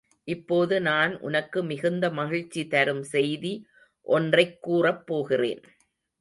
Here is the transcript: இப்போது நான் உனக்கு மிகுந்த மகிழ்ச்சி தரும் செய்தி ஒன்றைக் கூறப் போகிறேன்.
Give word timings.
இப்போது 0.27 0.81
நான் 0.81 1.19
உனக்கு 1.19 1.63
மிகுந்த 1.63 2.09
மகிழ்ச்சி 2.11 2.67
தரும் 2.67 3.03
செய்தி 3.03 3.53
ஒன்றைக் 4.07 4.61
கூறப் 4.61 5.05
போகிறேன். 5.05 5.63